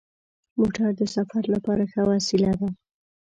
[0.57, 2.69] موټر د سفر لپاره ښه وسیله ده.